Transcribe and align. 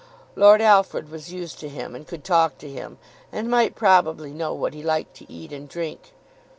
Lord 0.35 0.61
Alfred 0.63 1.09
was 1.11 1.31
used 1.31 1.59
to 1.59 1.69
him 1.69 1.93
and 1.93 2.07
could 2.07 2.23
talk 2.23 2.57
to 2.57 2.67
him, 2.67 2.97
and 3.31 3.47
might 3.51 3.75
probably 3.75 4.33
know 4.33 4.51
what 4.51 4.73
he 4.73 4.81
liked 4.81 5.15
to 5.17 5.31
eat 5.31 5.53
and 5.53 5.69
drink. 5.69 6.13